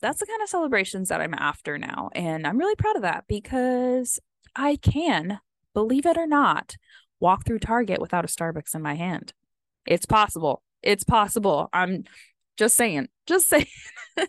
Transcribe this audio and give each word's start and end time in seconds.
that's 0.00 0.20
the 0.20 0.26
kind 0.26 0.42
of 0.42 0.48
celebrations 0.48 1.08
that 1.08 1.20
I'm 1.20 1.34
after 1.34 1.78
now. 1.78 2.10
And 2.14 2.46
I'm 2.46 2.58
really 2.58 2.76
proud 2.76 2.96
of 2.96 3.02
that 3.02 3.24
because 3.28 4.18
I 4.54 4.76
can, 4.76 5.40
believe 5.74 6.06
it 6.06 6.16
or 6.16 6.26
not, 6.26 6.76
walk 7.20 7.44
through 7.44 7.58
Target 7.58 8.00
without 8.00 8.24
a 8.24 8.28
Starbucks 8.28 8.74
in 8.74 8.82
my 8.82 8.94
hand. 8.94 9.32
It's 9.86 10.06
possible. 10.06 10.62
It's 10.82 11.04
possible. 11.04 11.68
I'm 11.72 12.04
just 12.56 12.76
saying, 12.76 13.08
just 13.26 13.48
saying. 13.48 13.66